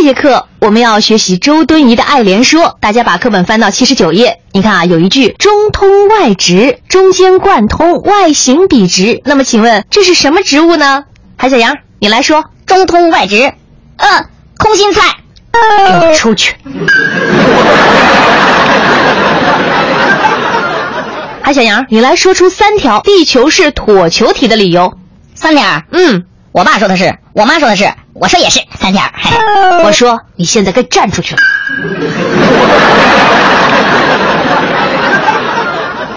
[0.00, 4.40] 这节课我们要学习周敦颐的《爱莲说》，大家把课本翻到七十九页。
[4.50, 9.20] 你看啊，有一句“中通外直”，中间贯通，外形笔直。
[9.26, 11.04] 那么请问这是什么植物呢？
[11.36, 12.46] 海小杨，你来说。
[12.64, 13.52] 中通外直，
[13.98, 14.26] 嗯，
[14.56, 15.02] 空心菜。
[15.52, 16.54] 给我出去！
[21.42, 24.94] 海小杨，你来说出三条地球是椭球体的理由。
[25.34, 25.84] 三点。
[25.90, 29.02] 嗯，我爸说的是，我妈说的是，我说也是三点。
[29.14, 29.34] 嘿，
[29.82, 31.40] 我说你现在该站出去了。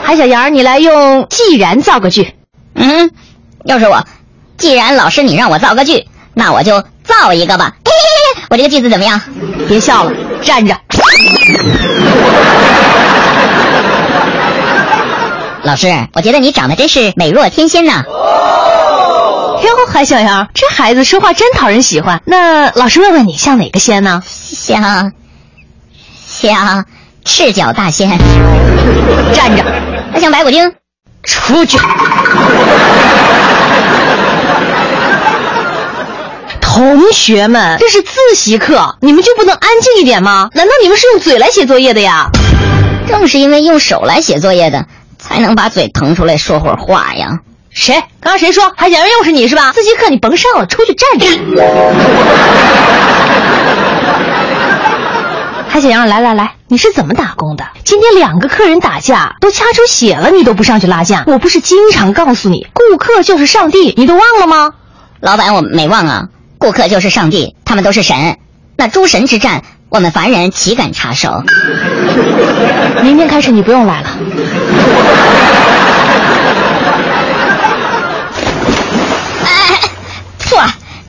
[0.03, 2.35] 韩小杨，你来用“既然”造个句。
[2.75, 3.09] 嗯，
[3.63, 4.03] 又是我。
[4.58, 7.73] 既然老师你让我造个句，那我就造一个吧。
[7.85, 9.22] 嘿嘿嘿，我这个句子怎么样？
[9.70, 10.11] 别笑了，
[10.44, 10.75] 站着。
[15.63, 18.03] 老师，我觉得你长得真是美若天仙呐！
[19.63, 22.22] 哟，韩小杨，这孩子说话真讨人喜欢。
[22.26, 24.22] 那老师问问你，像哪个仙呢？
[24.26, 25.13] 像，
[26.27, 26.86] 像
[27.23, 28.09] 赤脚大仙。
[29.34, 29.64] 站着。
[30.14, 30.73] 那像白骨精。
[31.23, 31.78] 出去。
[36.59, 40.50] 同学们，这是自习课，你们就不能安静一点吗？
[40.53, 42.30] 难道你们是用嘴来写作业的呀？
[43.08, 44.86] 正是因为用手来写作业的。
[45.17, 47.39] 才能把嘴腾出来说会儿话呀？
[47.73, 47.95] 谁？
[48.21, 48.71] 刚刚谁说？
[48.77, 49.71] 还想又是你是吧？
[49.73, 51.27] 自习课你甭上了，出去站着。
[55.67, 57.66] 海小杨，来来来，你是怎么打工的？
[57.83, 61.23] 今天两个客人打架都掐出血了，你都不上去拉架？
[61.25, 64.73] 我不是经常告诉你，顾客就是上帝，你都忘了吗？
[65.19, 66.27] 老板，我没忘啊。
[66.59, 68.38] 顾客就是上帝，他们都是神。
[68.77, 69.63] 那诸神之战。
[69.89, 71.44] 我们凡人岂敢插手？
[73.03, 74.09] 明天开始你不用来了。
[79.45, 79.79] 哎，
[80.39, 80.59] 错，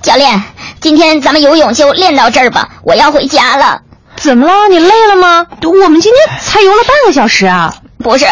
[0.05, 0.43] 教练，
[0.83, 3.81] 今天咱们游泳就练到这儿吧，我要回家了。
[4.17, 4.69] 怎么了？
[4.69, 5.47] 你累了吗？
[5.63, 7.75] 我们今天才游了半个小时啊。
[8.03, 8.27] 不是，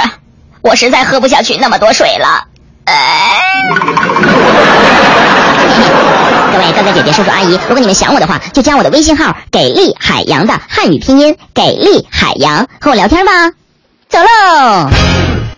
[0.61, 2.45] 我实在喝不下去那么多水了。
[2.85, 3.41] 哎。
[6.53, 13.33] 各位哥哥姐姐叔叔阿姨，如果你们想我的话，就加我的微信号“给力海洋”的汉语拼音“给力海洋”，和我聊天吧。
[14.11, 14.91] 走喽。